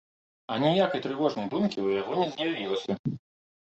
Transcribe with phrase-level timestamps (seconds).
[0.55, 3.03] Аніякай трывожнай думкі ў яго не з'явілася.